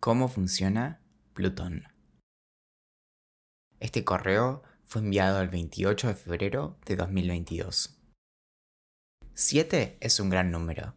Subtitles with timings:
[0.00, 0.98] ¿Cómo funciona
[1.34, 1.84] Plutón?
[3.80, 7.98] Este correo fue enviado el 28 de febrero de 2022.
[9.34, 10.94] 7 es un gran número.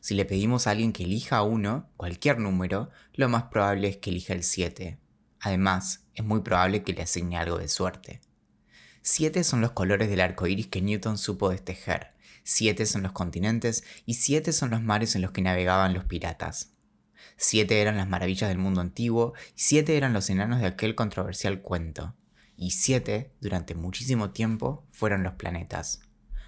[0.00, 4.08] Si le pedimos a alguien que elija uno, cualquier número, lo más probable es que
[4.08, 4.98] elija el 7.
[5.40, 8.22] Además, es muy probable que le asigne algo de suerte.
[9.02, 12.14] 7 son los colores del arco iris que Newton supo destejer,
[12.44, 16.72] 7 son los continentes y 7 son los mares en los que navegaban los piratas.
[17.36, 21.60] Siete eran las maravillas del mundo antiguo y siete eran los enanos de aquel controversial
[21.60, 22.14] cuento.
[22.56, 26.00] Y siete, durante muchísimo tiempo, fueron los planetas.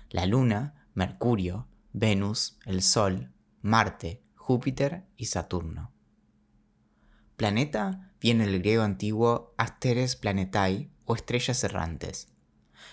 [0.08, 5.92] La Luna, Mercurio, Venus, el Sol, Marte, Júpiter y Saturno.
[7.36, 12.28] Planeta viene del griego antiguo Asteres Planetai o estrellas errantes.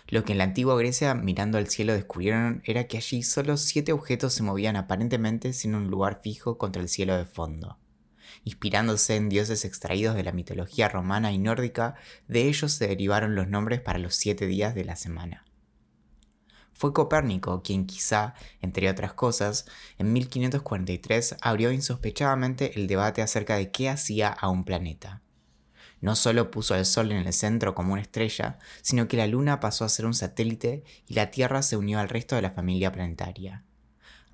[0.08, 3.94] Lo que en la antigua Grecia mirando al cielo descubrieron era que allí solo siete
[3.94, 7.80] objetos se movían aparentemente sin un lugar fijo contra el cielo de fondo.
[8.44, 11.96] Inspirándose en dioses extraídos de la mitología romana y nórdica,
[12.28, 15.46] de ellos se derivaron los nombres para los siete días de la semana.
[16.74, 19.66] Fue Copérnico quien quizá, entre otras cosas,
[19.98, 25.22] en 1543 abrió insospechadamente el debate acerca de qué hacía a un planeta.
[26.02, 29.62] No solo puso al Sol en el centro como una estrella, sino que la Luna
[29.62, 32.92] pasó a ser un satélite y la Tierra se unió al resto de la familia
[32.92, 33.64] planetaria.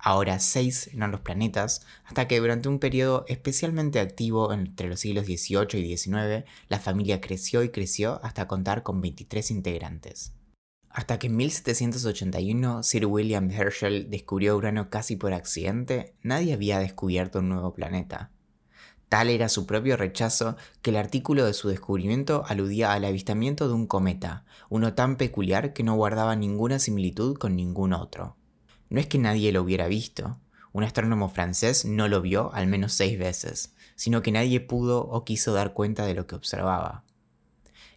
[0.04, 5.26] Ahora seis eran los planetas, hasta que durante un periodo especialmente activo entre los siglos
[5.26, 10.34] XVIII y XIX, la familia creció y creció hasta contar con 23 integrantes.
[10.90, 17.38] Hasta que en 1781 Sir William Herschel descubrió Urano casi por accidente, nadie había descubierto
[17.38, 18.32] un nuevo planeta.
[19.08, 23.74] Tal era su propio rechazo que el artículo de su descubrimiento aludía al avistamiento de
[23.74, 28.36] un cometa, uno tan peculiar que no guardaba ninguna similitud con ningún otro.
[28.92, 30.38] No es que nadie lo hubiera visto,
[30.72, 35.24] un astrónomo francés no lo vio al menos seis veces, sino que nadie pudo o
[35.24, 37.02] quiso dar cuenta de lo que observaba.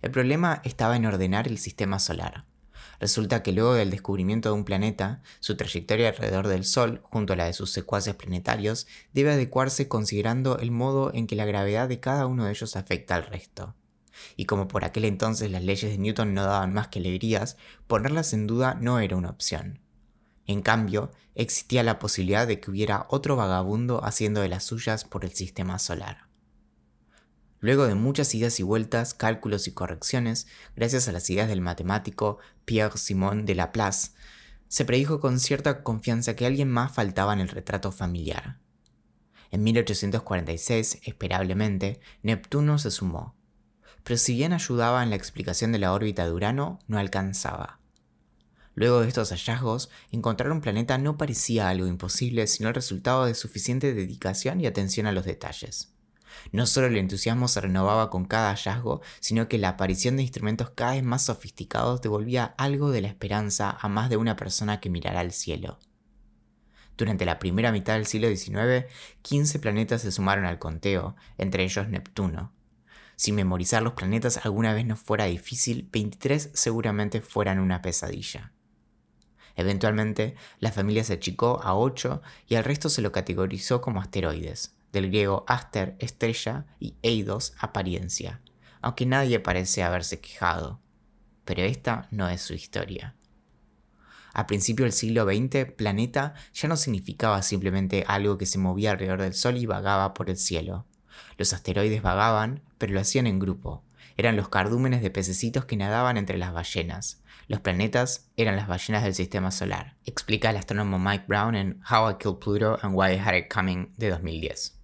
[0.01, 2.45] El problema estaba en ordenar el sistema solar.
[3.01, 7.35] Resulta que luego del descubrimiento de un planeta, su trayectoria alrededor del Sol, junto a
[7.35, 11.99] la de sus secuaces planetarios, debe adecuarse considerando el modo en que la gravedad de
[11.99, 13.75] cada uno de ellos afecta al resto.
[14.37, 18.31] Y como por aquel entonces las leyes de Newton no daban más que alegrías, ponerlas
[18.31, 19.81] en duda no era una opción.
[20.47, 25.25] En cambio, existía la posibilidad de que hubiera otro vagabundo haciendo de las suyas por
[25.25, 26.27] el sistema solar.
[27.59, 32.37] Luego de muchas idas y vueltas, cálculos y correcciones, gracias a las ideas del matemático
[32.65, 34.11] Pierre-Simon de Laplace,
[34.67, 38.59] se predijo con cierta confianza que alguien más faltaba en el retrato familiar.
[39.51, 43.35] En 1846, esperablemente, Neptuno se sumó,
[44.03, 47.79] pero si bien ayudaba en la explicación de la órbita de Urano, no alcanzaba.
[48.75, 53.33] Luego de estos hallazgos, encontrar un planeta no parecía algo imposible, sino el resultado de
[53.33, 55.93] suficiente dedicación y atención a los detalles.
[56.51, 60.71] No solo el entusiasmo se renovaba con cada hallazgo, sino que la aparición de instrumentos
[60.71, 64.89] cada vez más sofisticados devolvía algo de la esperanza a más de una persona que
[64.89, 65.79] mirara al cielo.
[66.97, 68.85] Durante la primera mitad del siglo XIX,
[69.21, 72.53] 15 planetas se sumaron al conteo, entre ellos Neptuno.
[73.17, 78.51] Si memorizar los planetas alguna vez no fuera difícil, 23 seguramente fueran una pesadilla.
[79.55, 84.75] Eventualmente, la familia se achicó a 8 y al resto se lo categorizó como asteroides,
[84.91, 88.41] del griego aster, estrella, y eidos, apariencia,
[88.81, 90.81] aunque nadie parece haberse quejado.
[91.45, 93.15] Pero esta no es su historia.
[94.33, 99.21] A principio del siglo XX, planeta ya no significaba simplemente algo que se movía alrededor
[99.21, 100.85] del Sol y vagaba por el cielo.
[101.37, 103.85] Los asteroides vagaban, pero lo hacían en grupo.
[104.17, 109.03] Eran los cardúmenes de pececitos que nadaban entre las ballenas, los planetas eran las ballenas
[109.03, 113.13] del sistema solar, explica el astrónomo Mike Brown en How I Killed Pluto and Why
[113.13, 114.79] I Had It Coming de 2010.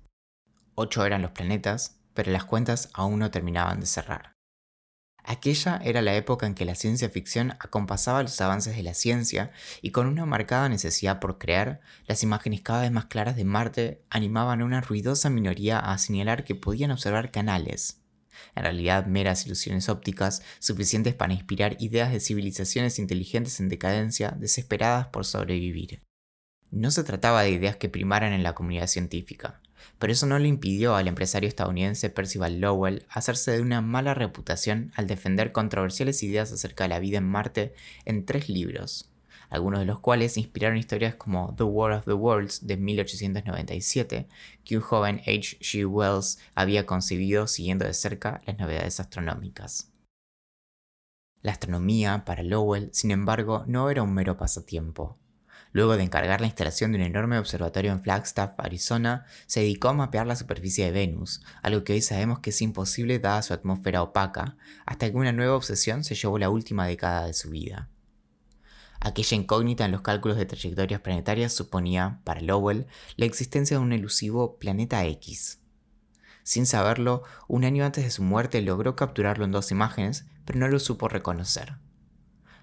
[0.76, 4.34] Ocho eran los planetas, pero las cuentas aún no terminaban de cerrar.
[5.24, 9.52] Aquella era la época en que la ciencia ficción acompasaba los avances de la ciencia
[9.82, 14.04] y con una marcada necesidad por crear, las imágenes cada vez más claras de Marte
[14.10, 18.01] animaban a una ruidosa minoría a señalar que podían observar canales,
[18.56, 25.08] en realidad meras ilusiones ópticas suficientes para inspirar ideas de civilizaciones inteligentes en decadencia desesperadas
[25.08, 26.02] por sobrevivir.
[26.70, 29.62] No se trataba de ideas que primaran en la comunidad científica,
[30.00, 34.92] pero eso no le impidió al empresario estadounidense Percival Lowell hacerse de una mala reputación
[34.96, 37.74] al defender controversiales ideas acerca de la vida en Marte
[38.06, 39.11] en tres libros,
[39.52, 44.28] algunos de los cuales inspiraron historias como The War of the Worlds de 1897,
[44.64, 45.58] que un joven H.
[45.60, 45.86] G.
[45.86, 49.92] Wells había concebido siguiendo de cerca las novedades astronómicas.
[51.42, 55.18] La astronomía, para Lowell, sin embargo, no era un mero pasatiempo.
[55.74, 59.94] Luego de encargar la instalación de un enorme observatorio en Flagstaff, Arizona, se dedicó a
[59.94, 64.04] mapear la superficie de Venus, algo que hoy sabemos que es imposible dada su atmósfera
[64.04, 64.56] opaca,
[64.86, 67.90] hasta que una nueva obsesión se llevó la última década de su vida.
[69.04, 73.94] Aquella incógnita en los cálculos de trayectorias planetarias suponía, para Lowell, la existencia de un
[73.94, 75.60] elusivo planeta X.
[76.44, 80.68] Sin saberlo, un año antes de su muerte logró capturarlo en dos imágenes, pero no
[80.68, 81.78] lo supo reconocer.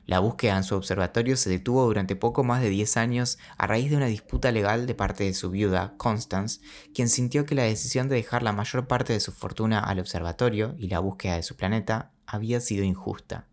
[0.06, 3.90] La búsqueda en su observatorio se detuvo durante poco más de 10 años a raíz
[3.90, 6.60] de una disputa legal de parte de su viuda, Constance,
[6.94, 10.76] quien sintió que la decisión de dejar la mayor parte de su fortuna al observatorio
[10.78, 13.48] y la búsqueda de su planeta había sido injusta.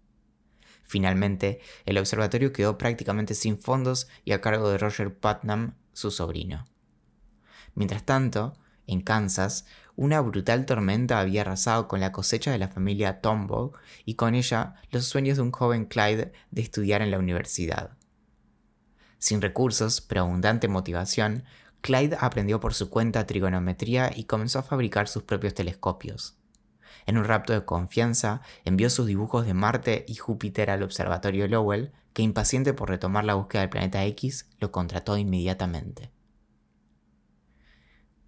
[0.85, 6.65] Finalmente, el observatorio quedó prácticamente sin fondos y a cargo de Roger Putnam, su sobrino.
[7.73, 8.53] Mientras tanto,
[8.87, 9.65] en Kansas,
[9.95, 13.73] una brutal tormenta había arrasado con la cosecha de la familia Tombaugh
[14.03, 17.97] y con ella los sueños de un joven Clyde de estudiar en la universidad.
[19.17, 21.45] Sin recursos, pero abundante motivación,
[21.81, 26.37] Clyde aprendió por su cuenta trigonometría y comenzó a fabricar sus propios telescopios.
[27.05, 31.91] En un rapto de confianza, envió sus dibujos de Marte y Júpiter al observatorio Lowell,
[32.13, 36.11] que impaciente por retomar la búsqueda del planeta X, lo contrató inmediatamente.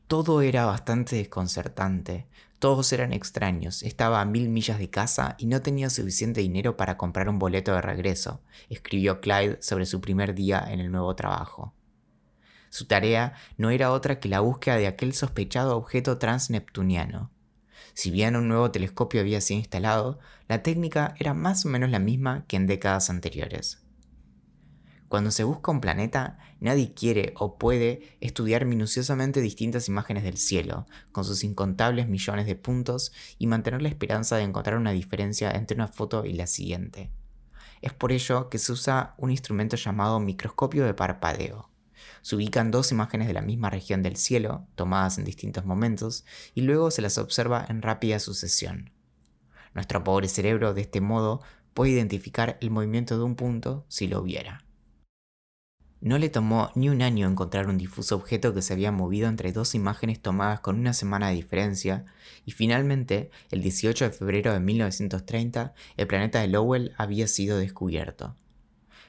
[0.08, 2.28] Todo era bastante desconcertante,
[2.60, 6.98] todos eran extraños, estaba a mil millas de casa y no tenía suficiente dinero para
[6.98, 11.74] comprar un boleto de regreso, escribió Clyde sobre su primer día en el nuevo trabajo.
[12.70, 17.32] Su tarea no era otra que la búsqueda de aquel sospechado objeto transneptuniano.
[17.98, 21.98] Si bien un nuevo telescopio había sido instalado, la técnica era más o menos la
[21.98, 23.82] misma que en décadas anteriores.
[25.08, 30.86] Cuando se busca un planeta, nadie quiere o puede estudiar minuciosamente distintas imágenes del cielo,
[31.12, 35.74] con sus incontables millones de puntos, y mantener la esperanza de encontrar una diferencia entre
[35.74, 37.10] una foto y la siguiente.
[37.82, 41.72] Es por ello que se usa un instrumento llamado microscopio de parpadeo.
[42.22, 46.62] Se ubican dos imágenes de la misma región del cielo, tomadas en distintos momentos, y
[46.62, 48.92] luego se las observa en rápida sucesión.
[49.74, 51.42] Nuestro pobre cerebro, de este modo,
[51.74, 54.64] puede identificar el movimiento de un punto si lo hubiera.
[56.00, 59.52] No le tomó ni un año encontrar un difuso objeto que se había movido entre
[59.52, 62.06] dos imágenes tomadas con una semana de diferencia,
[62.46, 68.36] y finalmente, el 18 de febrero de 1930, el planeta de Lowell había sido descubierto.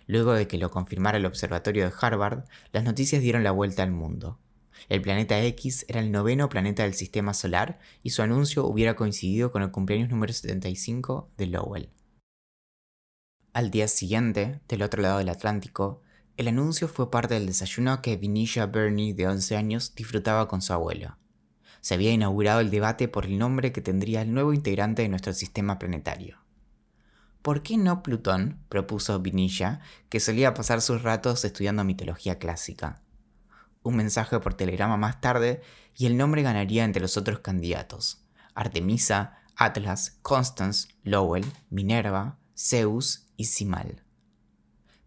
[0.08, 3.92] Luego de que lo confirmara el observatorio de Harvard, las noticias dieron la vuelta al
[3.92, 4.40] mundo.
[4.88, 9.52] El planeta X era el noveno planeta del sistema solar y su anuncio hubiera coincidido
[9.52, 11.90] con el cumpleaños número 75 de Lowell.
[13.52, 16.00] Al día siguiente, del otro lado del Atlántico,
[16.38, 20.72] el anuncio fue parte del desayuno que Vinisha Burney, de 11 años, disfrutaba con su
[20.72, 21.18] abuelo.
[21.82, 25.34] Se había inaugurado el debate por el nombre que tendría el nuevo integrante de nuestro
[25.34, 26.47] sistema planetario.
[27.42, 28.58] ¿Por qué no Plutón?
[28.68, 33.02] propuso Vinisha, que solía pasar sus ratos estudiando mitología clásica.
[33.82, 35.62] Un mensaje por telegrama más tarde
[35.96, 38.24] y el nombre ganaría entre los otros candidatos:
[38.54, 44.02] Artemisa, Atlas, Constance, Lowell, Minerva, Zeus y Simal.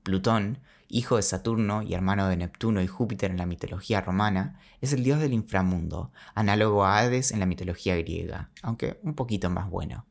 [0.04, 0.60] Plutón
[0.92, 5.04] hijo de Saturno y hermano de Neptuno y Júpiter en la mitología romana, es el
[5.04, 10.06] dios del inframundo, análogo a Hades en la mitología griega, aunque un poquito más bueno.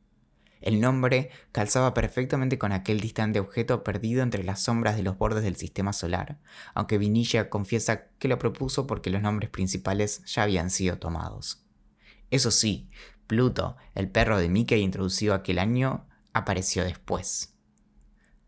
[0.61, 5.43] El nombre calzaba perfectamente con aquel distante objeto perdido entre las sombras de los bordes
[5.43, 6.37] del sistema solar,
[6.75, 11.65] aunque Vinilla confiesa que lo propuso porque los nombres principales ya habían sido tomados.
[12.29, 12.89] Eso sí,
[13.25, 17.55] Pluto, el perro de Mickey introducido aquel año, apareció después.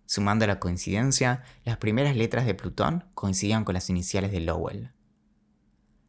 [0.06, 4.92] Sumando la coincidencia, las primeras letras de Plutón coincidían con las iniciales de Lowell.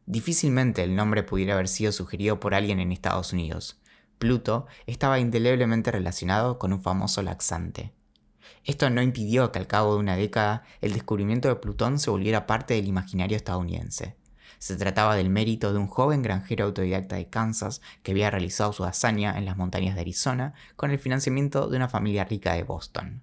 [0.05, 3.81] Difícilmente el nombre pudiera haber sido sugerido por alguien en Estados Unidos.
[4.17, 7.93] Pluto estaba indeleblemente relacionado con un famoso laxante.
[8.63, 12.47] Esto no impidió que al cabo de una década el descubrimiento de Plutón se volviera
[12.47, 14.15] parte del imaginario estadounidense.
[14.57, 18.83] Se trataba del mérito de un joven granjero autodidacta de Kansas que había realizado su
[18.83, 23.21] hazaña en las montañas de Arizona con el financiamiento de una familia rica de Boston.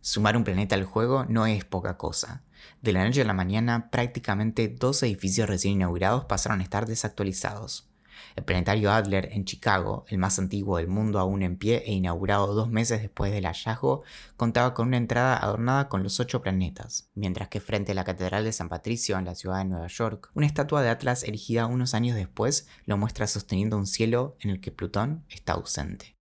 [0.00, 2.42] Sumar un planeta al juego no es poca cosa.
[2.80, 7.91] De la noche a la mañana, prácticamente dos edificios recién inaugurados pasaron a estar desactualizados.
[8.36, 12.54] El planetario Adler en Chicago, el más antiguo del mundo aún en pie e inaugurado
[12.54, 14.02] dos meses después del hallazgo,
[14.36, 18.44] contaba con una entrada adornada con los ocho planetas, mientras que frente a la Catedral
[18.44, 21.94] de San Patricio en la ciudad de Nueva York, una estatua de Atlas erigida unos
[21.94, 26.16] años después lo muestra sosteniendo un cielo en el que Plutón está ausente.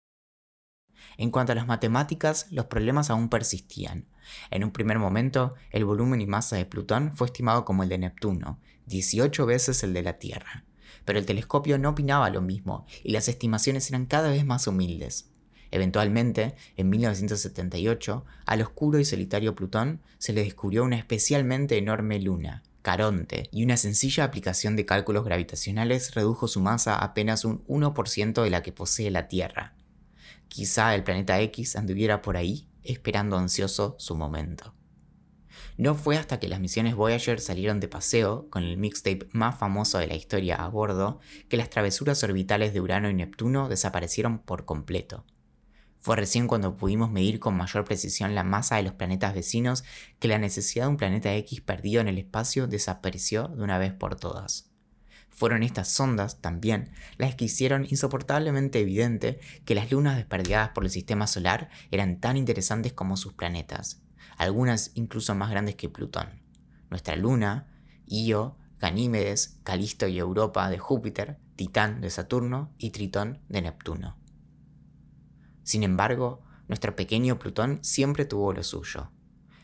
[1.18, 4.06] En cuanto a las matemáticas, los problemas aún persistían.
[4.51, 7.98] En un primer momento, el volumen y masa de Plutón fue estimado como el de
[7.98, 10.66] Neptuno, 18 veces el de la Tierra.
[11.08, 15.30] Pero el telescopio no opinaba lo mismo y las estimaciones eran cada vez más humildes.
[15.72, 22.62] Eventualmente, en 1978, al oscuro y solitario Plutón se le descubrió una especialmente enorme luna,
[22.82, 28.44] Caronte, y una sencilla aplicación de cálculos gravitacionales redujo su masa a apenas un 1%
[28.44, 29.76] de la que posee la Tierra.
[30.50, 34.76] Quizá el planeta X anduviera por ahí, esperando ansioso su momento.
[35.77, 40.00] No fue hasta que las misiones Voyager salieron de paseo, con el mixtape más famoso
[40.00, 41.19] de la historia a bordo,
[41.50, 45.24] que las travesuras orbitales de Urano y Neptuno desaparecieron por completo.
[46.00, 49.84] Fue recién cuando pudimos medir con mayor precisión la masa de los planetas vecinos
[50.19, 53.93] que la necesidad de un planeta X perdido en el espacio desapareció de una vez
[53.93, 54.72] por todas.
[55.29, 60.89] Fueron estas sondas, también, las que hicieron insoportablemente evidente que las lunas desperdigadas por el
[60.89, 64.01] sistema solar eran tan interesantes como sus planetas,
[64.38, 66.41] algunas incluso más grandes que Plutón.
[66.89, 67.67] Nuestra luna,
[68.06, 74.17] Io, Ganímedes, Calisto y Europa de Júpiter, Titán de Saturno y Tritón de Neptuno.
[75.63, 79.12] Sin embargo, nuestro pequeño Plutón siempre tuvo lo suyo.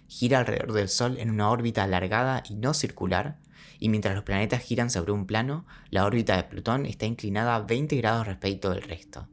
[0.08, 3.40] Gira alrededor del Sol en una órbita alargada y no circular,
[3.80, 7.62] y mientras los planetas giran sobre un plano, la órbita de Plutón está inclinada a
[7.62, 9.28] 20 grados respecto del resto.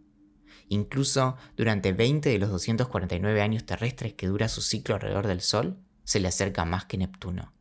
[0.72, 5.76] Incluso durante 20 de los 249 años terrestres que dura su ciclo alrededor del Sol,
[6.04, 7.52] se le acerca más que Neptuno.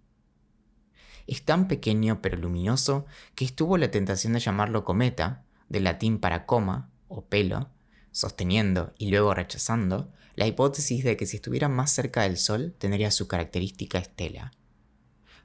[1.26, 6.46] Es tan pequeño pero luminoso que estuvo la tentación de llamarlo cometa, del latín para
[6.46, 7.72] coma o pelo,
[8.12, 13.10] sosteniendo y luego rechazando la hipótesis de que si estuviera más cerca del Sol tendría
[13.10, 14.52] su característica estela.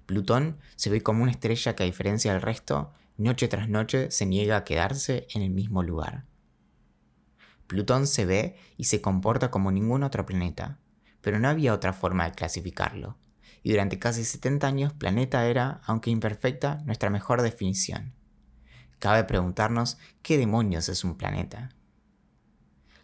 [0.05, 4.27] Plutón se ve como una estrella que a diferencia del resto, noche tras noche se
[4.27, 6.27] niega a quedarse en el mismo lugar.
[7.67, 10.79] Plutón se ve y se comporta como ningún otro planeta,
[11.21, 13.17] pero no había otra forma de clasificarlo,
[13.63, 18.13] y durante casi 70 años planeta era, aunque imperfecta, nuestra mejor definición.
[18.99, 21.71] Cabe preguntarnos qué demonios es un planeta.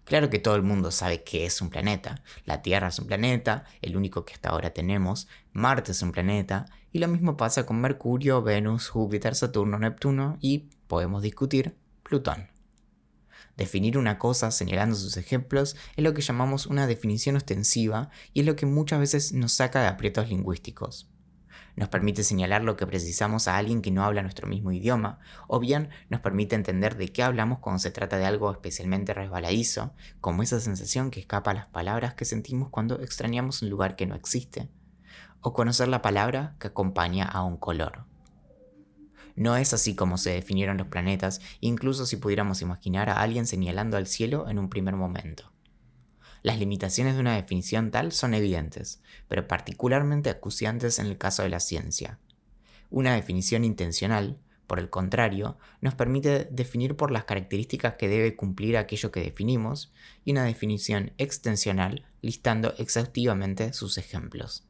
[0.05, 2.23] Claro que todo el mundo sabe qué es un planeta.
[2.45, 5.29] La Tierra es un planeta, el único que hasta ahora tenemos.
[5.53, 6.67] Marte es un planeta.
[6.91, 12.50] Y lo mismo pasa con Mercurio, Venus, Júpiter, Saturno, Neptuno y, podemos discutir, Plutón.
[13.61, 18.47] Definir una cosa señalando sus ejemplos es lo que llamamos una definición ostensiva y es
[18.47, 21.11] lo que muchas veces nos saca de aprietos lingüísticos
[21.77, 25.61] nos permite señalar lo que precisamos a alguien que no habla nuestro mismo idioma, o
[25.61, 30.43] bien nos permite entender de qué hablamos cuando se trata de algo especialmente resbaladizo, como
[30.43, 34.15] esa sensación que escapa a las palabras que sentimos cuando extrañamos un lugar que no
[34.15, 34.69] existe,
[35.43, 38.10] o conocer la palabra que acompaña a un color.
[39.41, 43.97] No es así como se definieron los planetas, incluso si pudiéramos imaginar a alguien señalando
[43.97, 45.51] al cielo en un primer momento.
[46.43, 51.49] Las limitaciones de una definición tal son evidentes, pero particularmente acuciantes en el caso de
[51.49, 52.19] la ciencia.
[52.91, 58.77] Una definición intencional, por el contrario, nos permite definir por las características que debe cumplir
[58.77, 59.91] aquello que definimos,
[60.23, 64.69] y una definición extensional listando exhaustivamente sus ejemplos.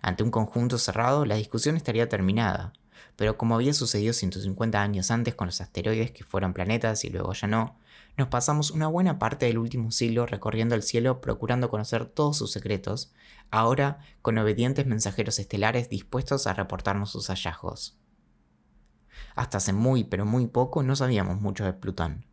[0.00, 2.72] Ante un conjunto cerrado, la discusión estaría terminada,
[3.16, 7.32] pero como había sucedido 150 años antes con los asteroides que fueron planetas y luego
[7.32, 7.78] ya no,
[8.16, 12.52] nos pasamos una buena parte del último siglo recorriendo el cielo procurando conocer todos sus
[12.52, 13.12] secretos,
[13.50, 17.98] ahora con obedientes mensajeros estelares dispuestos a reportarnos sus hallazgos.
[19.34, 22.26] Hasta hace muy pero muy poco no sabíamos mucho de Plutón.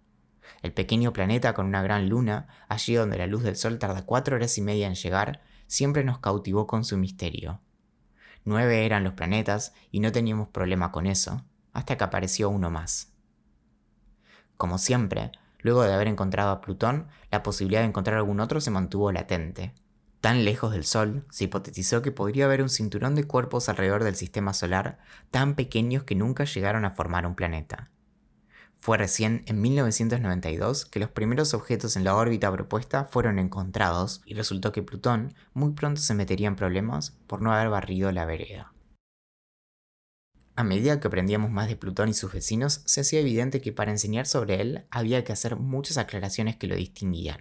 [0.62, 4.36] El pequeño planeta con una gran luna, allí donde la luz del Sol tarda cuatro
[4.36, 7.60] horas y media en llegar, siempre nos cautivó con su misterio.
[8.46, 13.14] Nueve eran los planetas y no teníamos problema con eso, hasta que apareció uno más.
[14.58, 18.72] Como siempre, luego de haber encontrado a Plutón, la posibilidad de encontrar algún otro se
[18.72, 19.74] mantuvo latente.
[20.20, 24.16] Tan lejos del Sol, se hipotetizó que podría haber un cinturón de cuerpos alrededor del
[24.16, 25.00] sistema solar
[25.32, 27.92] tan pequeños que nunca llegaron a formar un planeta.
[28.84, 34.34] Fue recién en 1992 que los primeros objetos en la órbita propuesta fueron encontrados y
[34.34, 38.74] resultó que Plutón muy pronto se metería en problemas por no haber barrido la vereda.
[40.58, 43.90] A medida que aprendíamos más de Plutón y sus vecinos, se hacía evidente que para
[43.90, 47.40] enseñar sobre él había que hacer muchas aclaraciones que lo distinguían.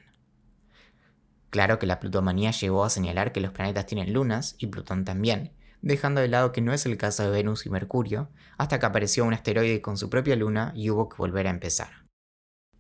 [1.51, 5.51] Claro que la plutomanía llegó a señalar que los planetas tienen lunas, y Plutón también,
[5.83, 9.25] dejando de lado que no es el caso de Venus y Mercurio, hasta que apareció
[9.25, 12.03] un asteroide con su propia luna y hubo que volver a empezar.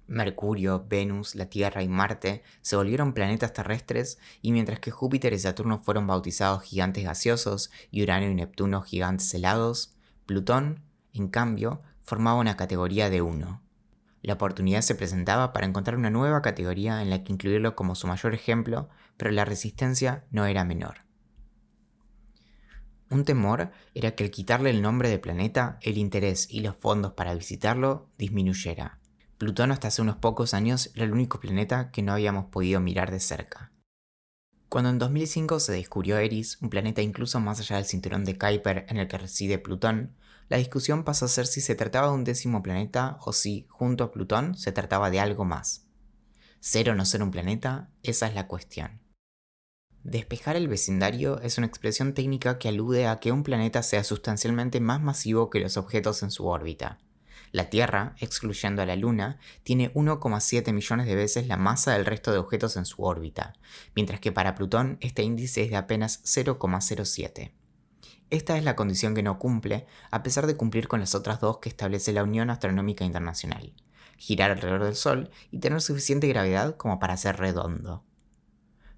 [0.06, 5.38] Mercurio, Venus, la Tierra y Marte se volvieron planetas terrestres y mientras que Júpiter y
[5.38, 10.80] Saturno fueron bautizados gigantes gaseosos y Urano y Neptuno gigantes helados, Plutón,
[11.12, 13.62] en cambio, formaba una categoría de uno.
[14.22, 18.06] La oportunidad se presentaba para encontrar una nueva categoría en la que incluirlo como su
[18.06, 20.98] mayor ejemplo, pero la resistencia no era menor.
[23.12, 27.12] Un temor era que al quitarle el nombre de planeta, el interés y los fondos
[27.12, 29.00] para visitarlo disminuyera.
[29.36, 33.10] Plutón hasta hace unos pocos años era el único planeta que no habíamos podido mirar
[33.10, 33.70] de cerca.
[34.70, 38.86] Cuando en 2005 se descubrió Eris, un planeta incluso más allá del cinturón de Kuiper
[38.88, 40.16] en el que reside Plutón,
[40.48, 44.04] la discusión pasó a ser si se trataba de un décimo planeta o si, junto
[44.04, 45.84] a Plutón, se trataba de algo más.
[46.60, 47.90] ¿Ser o no ser un planeta?
[48.02, 49.01] Esa es la cuestión.
[50.04, 54.80] Despejar el vecindario es una expresión técnica que alude a que un planeta sea sustancialmente
[54.80, 56.98] más masivo que los objetos en su órbita.
[57.52, 62.32] La Tierra, excluyendo a la Luna, tiene 1,7 millones de veces la masa del resto
[62.32, 63.52] de objetos en su órbita,
[63.94, 67.52] mientras que para Plutón este índice es de apenas 0,07.
[68.30, 71.58] Esta es la condición que no cumple, a pesar de cumplir con las otras dos
[71.58, 73.74] que establece la Unión Astronómica Internacional,
[74.16, 78.02] girar alrededor del Sol y tener suficiente gravedad como para ser redondo.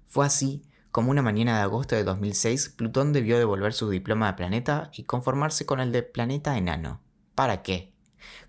[0.07, 0.63] Fue así
[0.95, 5.03] como una mañana de agosto de 2006 Plutón debió devolver su diploma de planeta y
[5.03, 7.01] conformarse con el de planeta enano.
[7.35, 7.91] ¿Para qué?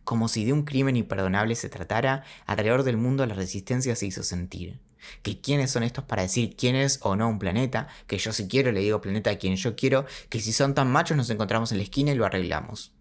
[0.05, 4.23] Como si de un crimen imperdonable se tratara, alrededor del mundo la resistencia se hizo
[4.23, 4.79] sentir.
[5.25, 8.47] Que quiénes son estos para decir quién es o no un planeta, que yo si
[8.47, 11.73] quiero le digo planeta a quien yo quiero, que si son tan machos nos encontramos
[11.73, 12.95] en la esquina y lo arreglamos.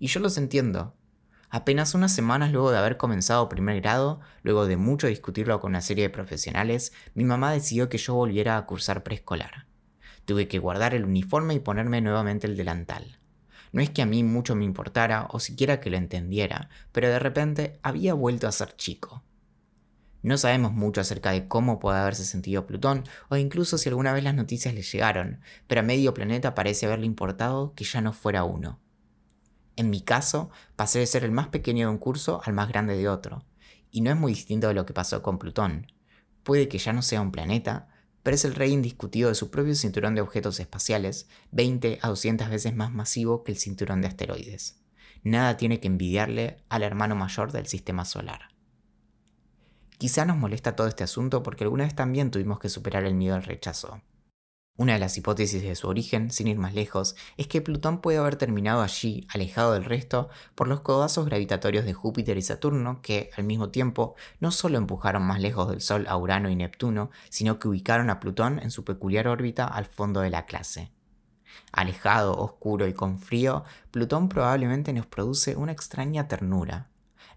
[0.00, 0.96] Y yo los entiendo.
[1.52, 5.80] Apenas unas semanas luego de haber comenzado primer grado, luego de mucho discutirlo con una
[5.80, 9.66] serie de profesionales, mi mamá decidió que yo volviera a cursar preescolar.
[10.26, 13.18] Tuve que guardar el uniforme y ponerme nuevamente el delantal.
[13.72, 17.18] No es que a mí mucho me importara o siquiera que lo entendiera, pero de
[17.18, 19.24] repente había vuelto a ser chico.
[20.22, 24.22] No sabemos mucho acerca de cómo puede haberse sentido Plutón o incluso si alguna vez
[24.22, 28.44] las noticias le llegaron, pero a medio planeta parece haberle importado que ya no fuera
[28.44, 28.78] uno.
[29.76, 32.96] En mi caso, pasé de ser el más pequeño de un curso al más grande
[32.96, 33.44] de otro,
[33.90, 35.86] y no es muy distinto de lo que pasó con Plutón.
[36.42, 37.88] Puede que ya no sea un planeta,
[38.22, 42.50] pero es el rey indiscutido de su propio cinturón de objetos espaciales, 20 a 200
[42.50, 44.80] veces más masivo que el cinturón de asteroides.
[45.22, 48.48] Nada tiene que envidiarle al hermano mayor del sistema solar.
[49.98, 53.34] Quizá nos molesta todo este asunto porque alguna vez también tuvimos que superar el miedo
[53.34, 54.00] al rechazo.
[54.76, 58.18] Una de las hipótesis de su origen, sin ir más lejos, es que Plutón puede
[58.18, 63.30] haber terminado allí, alejado del resto, por los codazos gravitatorios de Júpiter y Saturno, que,
[63.36, 67.58] al mismo tiempo, no solo empujaron más lejos del Sol a Urano y Neptuno, sino
[67.58, 70.92] que ubicaron a Plutón en su peculiar órbita al fondo de la clase.
[71.72, 76.89] Alejado, oscuro y con frío, Plutón probablemente nos produce una extraña ternura,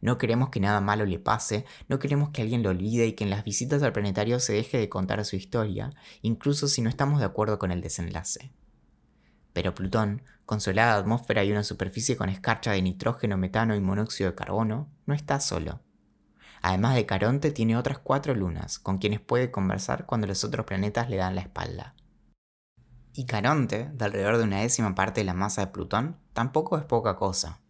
[0.04, 3.24] no queremos que nada malo le pase, no queremos que alguien lo olvide y que
[3.24, 7.20] en las visitas al planetario se deje de contar su historia, incluso si no estamos
[7.20, 8.52] de acuerdo con el desenlace.
[9.54, 13.80] Pero Plutón, con su helada atmósfera y una superficie con escarcha de nitrógeno, metano y
[13.80, 15.80] monóxido de carbono, no está solo.
[16.62, 21.10] Además de Caronte, tiene otras cuatro lunas, con quienes puede conversar cuando los otros planetas
[21.10, 21.96] le dan la espalda.
[23.14, 26.84] Y Caronte, de alrededor de una décima parte de la masa de Plutón, tampoco es
[26.84, 27.63] poca cosa.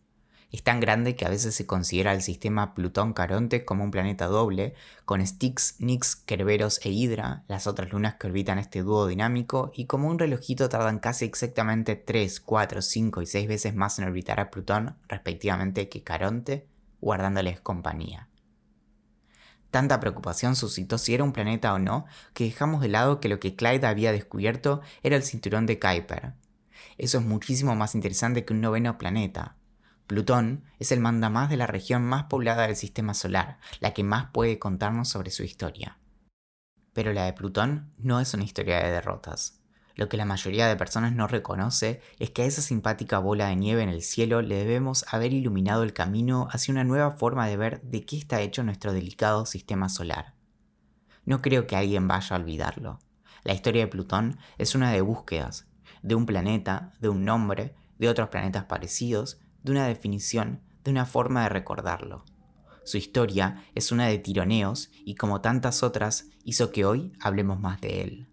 [0.53, 4.75] Es tan grande que a veces se considera el sistema Plutón-Caronte como un planeta doble,
[5.03, 9.87] con Styx, Nix, Kerberos e Hydra, las otras lunas que orbitan este dúo dinámico, y
[9.87, 14.39] como un relojito tardan casi exactamente 3, 4, 5 y 6 veces más en orbitar
[14.39, 16.67] a Plutón, respectivamente, que Caronte,
[17.01, 18.29] guardándoles compañía.
[19.71, 23.39] Tanta preocupación suscitó si era un planeta o no, que dejamos de lado que lo
[23.39, 26.33] que Clyde había descubierto era el cinturón de Kuiper.
[26.99, 29.55] Eso es muchísimo más interesante que un noveno planeta,
[30.07, 34.31] Plutón es el mandamás de la región más poblada del sistema solar, la que más
[34.31, 35.97] puede contarnos sobre su historia.
[36.91, 39.61] Pero la de Plutón no es una historia de derrotas.
[39.95, 43.55] Lo que la mayoría de personas no reconoce es que a esa simpática bola de
[43.55, 47.57] nieve en el cielo le debemos haber iluminado el camino hacia una nueva forma de
[47.57, 50.33] ver de qué está hecho nuestro delicado sistema solar.
[51.25, 52.99] No creo que alguien vaya a olvidarlo.
[53.43, 55.67] La historia de Plutón es una de búsquedas,
[56.01, 61.05] de un planeta, de un nombre, de otros planetas parecidos de una definición, de una
[61.05, 62.25] forma de recordarlo.
[62.83, 67.79] Su historia es una de tironeos y como tantas otras hizo que hoy hablemos más
[67.79, 68.27] de él.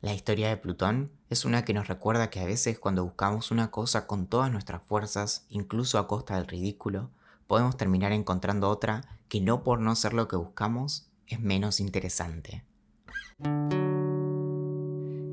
[0.00, 3.70] La historia de Plutón es una que nos recuerda que a veces cuando buscamos una
[3.70, 7.10] cosa con todas nuestras fuerzas, incluso a costa del ridículo,
[7.46, 12.64] podemos terminar encontrando otra que no por no ser lo que buscamos es menos interesante.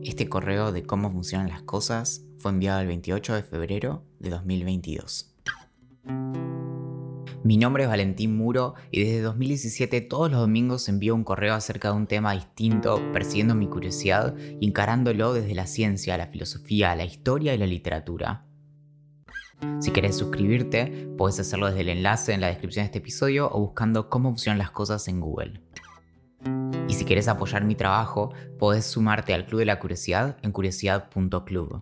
[0.04, 5.34] Este correo de cómo funcionan las cosas fue enviado el 28 de febrero de 2022.
[7.44, 11.90] Mi nombre es Valentín Muro y desde 2017 todos los domingos envío un correo acerca
[11.90, 17.06] de un tema distinto, persiguiendo mi curiosidad y encarándolo desde la ciencia, la filosofía, la
[17.06, 18.46] historia y la literatura.
[19.80, 23.60] Si querés suscribirte, puedes hacerlo desde el enlace en la descripción de este episodio o
[23.60, 25.62] buscando cómo funcionan las cosas en Google.
[26.88, 31.82] Y si quieres apoyar mi trabajo, podés sumarte al Club de la Curiosidad en curiosidad.club.